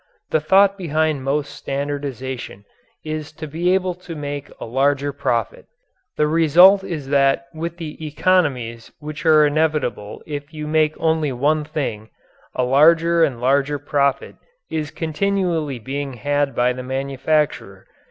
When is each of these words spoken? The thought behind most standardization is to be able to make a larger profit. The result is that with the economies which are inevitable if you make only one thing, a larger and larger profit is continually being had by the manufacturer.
The 0.31 0.39
thought 0.41 0.79
behind 0.79 1.23
most 1.23 1.49
standardization 1.53 2.65
is 3.05 3.31
to 3.33 3.45
be 3.45 3.71
able 3.75 3.93
to 3.93 4.15
make 4.15 4.49
a 4.59 4.65
larger 4.65 5.13
profit. 5.13 5.67
The 6.17 6.25
result 6.25 6.83
is 6.83 7.09
that 7.09 7.45
with 7.53 7.77
the 7.77 8.03
economies 8.03 8.91
which 8.97 9.27
are 9.27 9.45
inevitable 9.45 10.23
if 10.25 10.55
you 10.55 10.65
make 10.65 10.95
only 10.99 11.31
one 11.31 11.63
thing, 11.63 12.09
a 12.55 12.63
larger 12.63 13.23
and 13.23 13.39
larger 13.39 13.77
profit 13.77 14.37
is 14.71 14.89
continually 14.89 15.77
being 15.77 16.13
had 16.13 16.55
by 16.55 16.73
the 16.73 16.81
manufacturer. 16.81 17.85